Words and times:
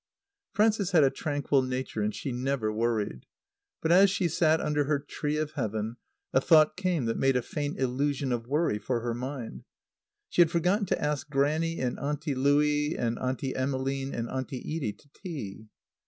Frances 0.53 0.93
had 0.93 1.03
a 1.03 1.11
tranquil 1.11 1.61
nature 1.61 2.01
and 2.01 2.11
she 2.15 2.31
never 2.31 2.73
worried. 2.73 3.27
But 3.83 3.91
as 3.91 4.09
she 4.09 4.27
sat 4.27 4.59
under 4.59 4.85
her 4.85 4.97
tree 4.97 5.37
of 5.37 5.51
Heaven 5.51 5.97
a 6.33 6.41
thought 6.41 6.75
came 6.75 7.05
that 7.05 7.19
made 7.19 7.35
a 7.35 7.43
faint 7.43 7.77
illusion 7.77 8.31
of 8.31 8.47
worry 8.47 8.79
for 8.79 9.01
her 9.01 9.13
mind. 9.13 9.63
She 10.27 10.41
had 10.41 10.49
forgotten 10.49 10.87
to 10.87 10.99
ask 10.99 11.29
Grannie 11.29 11.79
and 11.79 11.99
Auntie 11.99 12.33
Louie 12.33 12.97
and 12.97 13.19
Auntie 13.19 13.55
Emmeline 13.55 14.11
and 14.15 14.27
Auntie 14.27 14.63
Edie 14.75 14.93
to 14.93 15.07
tea. 15.13 15.67